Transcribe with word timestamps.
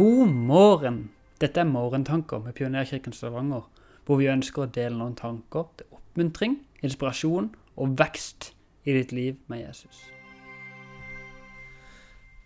God 0.00 0.28
morgen! 0.32 1.10
Dette 1.40 1.60
er 1.60 1.66
Morgentanker 1.68 2.38
med 2.40 2.54
Pionerkirken 2.56 3.12
Stavanger, 3.12 3.66
hvor 4.08 4.16
vi 4.16 4.30
ønsker 4.32 4.62
å 4.62 4.70
dele 4.72 4.96
noen 4.96 5.12
tanker 5.18 5.66
til 5.76 5.90
oppmuntring, 5.92 6.54
inspirasjon 6.80 7.50
og 7.76 7.98
vekst 8.00 8.46
i 8.88 8.94
ditt 8.96 9.12
liv 9.12 9.34
med 9.52 9.60
Jesus. 9.60 9.98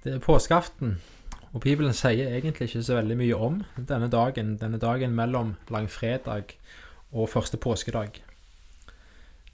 Det 0.03 0.17
er 0.17 0.25
påskeaften, 0.25 0.97
og 1.53 1.63
Bibelen 1.63 1.95
sier 1.95 2.33
egentlig 2.33 2.73
ikke 2.73 2.83
så 2.89 2.99
veldig 2.99 3.21
mye 3.23 3.39
om 3.39 3.61
denne 3.77 4.09
dagen, 4.11 4.57
denne 4.59 4.81
dagen 4.83 5.15
mellom 5.15 5.55
langfredag 5.71 6.57
og 7.13 7.31
første 7.37 7.61
påskedag. 7.63 8.19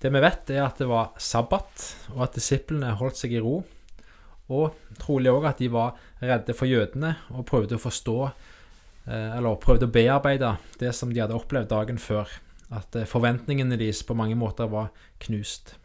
Det 0.01 0.15
vi 0.15 0.25
vet, 0.25 0.55
er 0.57 0.71
at 0.71 0.81
det 0.81 0.89
var 0.89 1.13
sabbat, 1.21 1.85
og 2.15 2.25
at 2.31 2.41
disiplene 2.41 2.97
holdt 2.97 3.21
seg 3.21 3.37
i 3.37 3.45
ro. 3.45 3.59
Og 4.51 4.77
trolig 5.01 5.31
òg 5.33 5.47
at 5.51 5.61
de 5.63 5.71
var 5.73 5.99
redde 6.21 6.55
for 6.57 6.71
jødene 6.71 7.15
og 7.31 7.47
prøvde 7.49 7.79
å 7.79 7.83
forstå, 7.83 8.17
eh, 9.07 9.37
eller 9.39 9.61
prøvde 9.63 9.87
å 9.87 9.95
bearbeide 9.95 10.57
det 10.81 10.95
som 10.97 11.13
de 11.13 11.23
hadde 11.23 11.37
opplevd 11.37 11.71
dagen 11.71 12.01
før. 12.03 12.29
At 12.71 12.97
eh, 12.99 13.09
forventningene 13.09 13.79
deres 13.79 14.03
på 14.07 14.17
mange 14.19 14.39
måter 14.39 14.71
var 14.71 14.91
knust. 15.23 15.77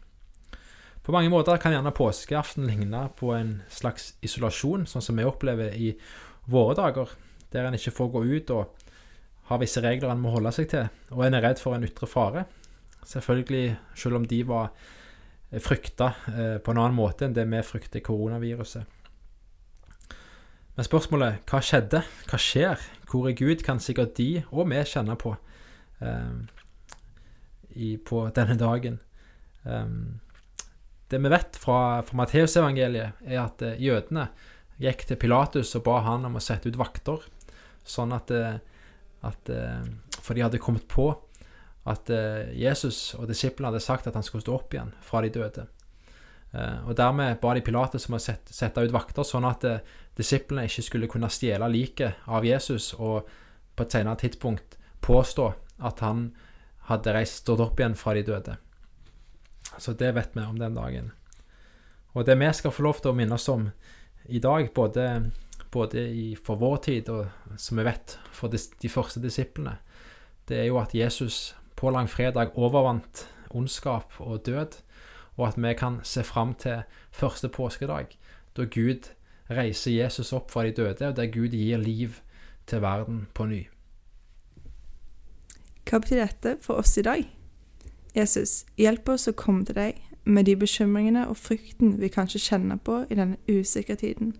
På 1.06 1.14
mange 1.14 1.30
måter 1.30 1.60
kan 1.62 1.70
gjerne 1.70 1.94
påskeaften 1.94 2.66
ligne 2.66 3.04
på 3.14 3.30
en 3.36 3.60
slags 3.70 4.16
isolasjon, 4.26 4.88
sånn 4.90 5.04
som 5.04 5.18
vi 5.18 5.26
opplever 5.26 5.76
i 5.78 5.92
våre 6.50 6.74
dager, 6.74 7.12
der 7.54 7.68
en 7.68 7.76
ikke 7.78 7.94
får 7.94 8.10
gå 8.10 8.22
ut 8.26 8.50
og 8.50 8.86
har 9.46 9.60
visse 9.62 9.82
regler 9.84 10.10
en 10.10 10.22
må 10.22 10.32
holde 10.34 10.50
seg 10.54 10.66
til, 10.72 10.88
og 11.14 11.22
en 11.22 11.36
er 11.38 11.44
redd 11.46 11.62
for 11.62 11.76
en 11.76 11.86
ytre 11.86 12.08
fare. 12.10 12.42
Selvfølgelig, 13.06 13.76
selv 13.94 14.18
om 14.18 14.26
de 14.26 14.40
var 14.48 14.72
frykta 15.50 16.12
eh, 16.32 16.56
på 16.58 16.72
en 16.72 16.80
annen 16.80 16.96
måte 16.96 17.26
enn 17.26 17.34
det 17.36 17.46
vi 17.48 17.62
frykter 17.64 18.02
koronaviruset. 18.04 18.84
Men 20.76 20.84
spørsmålet 20.84 21.46
hva 21.48 21.62
skjedde? 21.64 22.02
Hva 22.28 22.40
skjer? 22.40 22.82
Hvor 23.08 23.30
er 23.30 23.36
Gud? 23.38 23.62
Kan 23.64 23.80
sikkert 23.80 24.16
de 24.18 24.42
og 24.50 24.68
vi 24.68 24.82
kjenne 24.84 25.16
på 25.20 25.32
eh, 26.04 26.34
i, 27.76 27.96
på 27.96 28.26
denne 28.36 28.58
dagen. 28.60 29.00
Um, 29.64 30.20
det 31.10 31.20
vi 31.22 31.30
vet 31.30 31.56
fra, 31.60 32.02
fra 32.02 32.18
Matteusevangeliet, 32.18 33.22
er 33.24 33.40
at 33.40 33.62
eh, 33.64 33.80
jødene 33.82 34.28
gikk 34.82 35.06
til 35.08 35.18
Pilatus 35.20 35.74
og 35.78 35.86
ba 35.86 36.00
han 36.04 36.26
om 36.28 36.36
å 36.36 36.42
sette 36.42 36.68
ut 36.68 36.78
vakter, 36.80 37.24
sånn 37.86 38.12
at, 38.16 38.32
eh, 38.34 38.58
at 39.24 39.52
For 40.20 40.34
de 40.34 40.42
hadde 40.44 40.60
kommet 40.62 40.84
på 40.90 41.08
at 41.86 42.10
eh, 42.10 42.52
Jesus 42.58 43.14
og 43.14 43.28
disiplene 43.30 43.70
hadde 43.70 43.84
sagt 43.84 44.08
at 44.10 44.16
han 44.18 44.24
skulle 44.26 44.44
stå 44.44 44.56
opp 44.56 44.74
igjen 44.74 44.92
fra 45.06 45.22
de 45.22 45.30
døde. 45.34 45.66
Eh, 46.50 46.88
og 46.88 46.96
Dermed 46.98 47.38
ba 47.42 47.54
de 47.54 47.62
Pilates 47.64 48.08
om 48.10 48.18
å 48.18 48.22
sette, 48.22 48.82
ut 48.82 48.94
vakter, 48.94 49.26
sånn 49.26 49.46
at 49.46 49.66
eh, 49.68 49.84
disiplene 50.18 50.66
ikke 50.66 50.86
skulle 50.86 51.10
kunne 51.12 51.30
stjele 51.30 51.68
liket 51.70 52.26
av 52.26 52.46
Jesus 52.46 52.92
og 52.98 53.28
på 53.76 53.84
et 53.84 53.94
senere 53.98 54.18
tidspunkt 54.18 54.78
påstå 55.04 55.50
at 55.86 56.00
han 56.02 56.30
hadde 56.88 57.14
reist 57.14 57.42
stått 57.44 57.62
opp 57.62 57.80
igjen 57.80 57.98
fra 57.98 58.14
de 58.16 58.24
døde. 58.26 58.56
Så 59.78 59.92
det 59.98 60.14
vet 60.16 60.34
vi 60.34 60.42
om 60.42 60.58
den 60.58 60.74
dagen. 60.78 61.12
Og 62.16 62.24
det 62.24 62.38
vi 62.40 62.48
skal 62.56 62.72
få 62.72 62.86
lov 62.86 63.02
til 63.02 63.12
å 63.12 63.18
minne 63.18 63.36
oss 63.36 63.48
om 63.52 63.68
i 64.32 64.40
dag, 64.42 64.72
både, 64.74 65.30
både 65.70 66.02
i, 66.08 66.26
for 66.34 66.58
vår 66.58 66.76
tid 66.88 67.10
og 67.12 67.58
som 67.60 67.78
vi 67.78 67.84
vet 67.86 68.16
for 68.34 68.50
de, 68.50 68.58
de 68.58 68.90
første 68.90 69.20
disiplene, 69.22 69.76
det 70.48 70.62
er 70.62 70.68
jo 70.70 70.80
at 70.80 70.94
Jesus 70.96 71.54
på 71.76 71.90
langfredag 71.90 72.56
overvant 72.58 73.26
ondskap 73.50 74.12
og 74.18 74.46
død, 74.46 74.80
og 75.36 75.48
at 75.48 75.56
vi 75.56 75.74
kan 75.74 76.00
se 76.02 76.24
fram 76.24 76.54
til 76.54 76.82
første 77.12 77.48
påskedag, 77.48 78.06
da 78.56 78.64
Gud 78.64 79.12
reiser 79.50 79.90
Jesus 79.90 80.32
opp 80.32 80.50
fra 80.50 80.64
de 80.64 80.70
døde, 80.70 81.08
og 81.08 81.16
der 81.16 81.26
Gud 81.26 81.48
gir 81.48 81.76
liv 81.76 82.20
til 82.66 82.82
verden 82.82 83.26
på 83.34 83.46
ny. 83.46 83.66
Hva 85.86 86.00
betyr 86.02 86.24
dette 86.24 86.56
for 86.62 86.82
oss 86.82 86.96
i 86.98 87.02
dag? 87.02 87.22
Jesus, 88.16 88.64
hjelp 88.80 89.08
oss 89.12 89.28
å 89.28 89.36
komme 89.36 89.64
til 89.68 89.76
deg 89.76 90.00
med 90.26 90.48
de 90.48 90.56
bekymringene 90.58 91.28
og 91.28 91.36
frykten 91.38 91.98
vi 92.00 92.10
kanskje 92.10 92.42
kjenner 92.42 92.80
på 92.82 93.04
i 93.10 93.18
denne 93.18 93.36
usikre 93.46 93.94
tiden. 93.94 94.32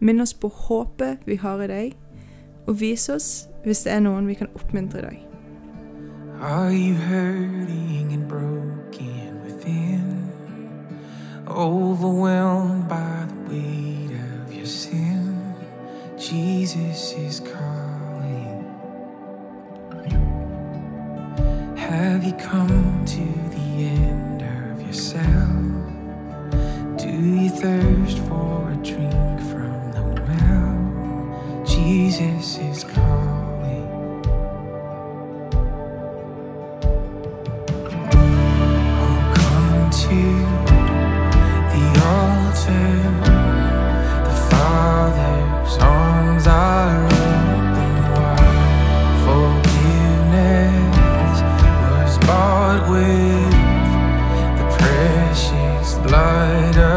Minn 0.00 0.22
oss 0.22 0.32
på 0.32 0.48
håpet 0.48 1.26
vi 1.28 1.36
har 1.42 1.60
i 1.60 1.68
deg, 1.68 1.98
og 2.66 2.78
vis 2.80 3.08
oss 3.12 3.30
hvis 3.66 3.84
det 3.84 3.92
er 3.92 4.06
noen 4.06 4.30
vi 4.30 4.38
kan 4.40 4.48
oppmuntre 4.56 5.02
i 5.02 5.08
dag. 5.10 5.39
Are 6.40 6.72
you 6.72 6.94
hurting 6.94 8.12
and 8.14 8.26
broken 8.26 9.44
within? 9.44 10.32
Overwhelmed 11.46 12.88
by 12.88 13.26
the 13.28 13.34
weight 13.50 14.16
of 14.16 14.54
your 14.54 14.64
sin? 14.64 15.54
Jesus 16.16 17.12
is 17.12 17.40
calling. 17.40 18.64
Have 21.76 22.24
you 22.24 22.32
come 22.32 23.04
to 23.04 23.26
the 23.54 23.84
end 23.84 24.40
of 24.40 24.80
yourself? 24.86 25.26
Do 26.96 27.10
you 27.10 27.50
thirst 27.50 28.18
for 28.20 28.70
a 28.70 28.76
drink 28.76 29.40
from 29.50 29.92
the 29.92 30.02
well? 30.26 31.64
Jesus 31.66 32.56
is 32.56 32.84
calling. 32.84 33.09
marred 52.70 52.88
with 52.88 54.58
the 54.58 54.76
precious 54.78 55.94
blood 56.06 56.89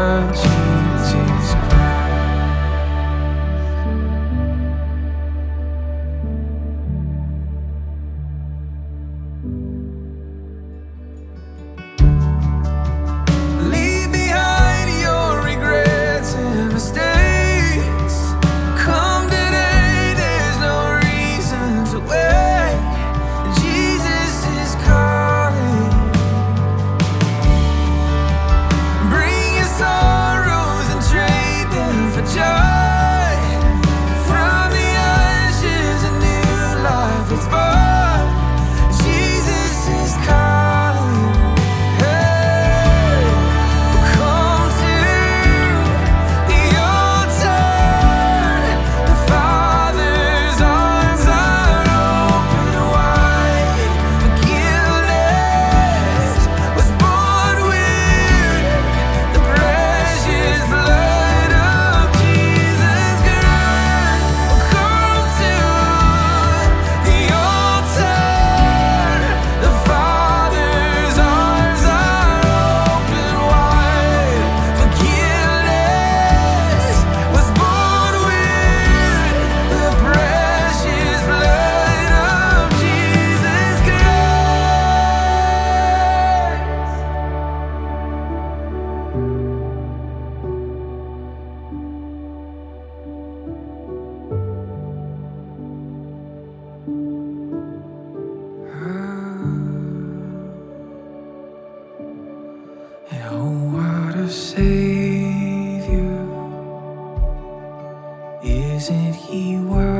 if 108.90 109.14
he 109.14 109.56
were 109.58 109.93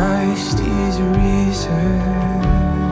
Christ 0.00 0.60
is 0.60 0.98
risen. 0.98 2.89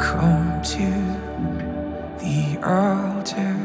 Come 0.00 0.62
to 0.62 0.90
the 2.20 2.56
altar. 2.62 3.57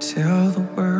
Tell 0.00 0.50
the 0.50 0.60
world 0.60 0.97